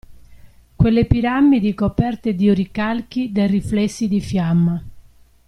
[0.77, 4.83] Quelle piramidi coperte di oricalchi dai riflessi di fiamma…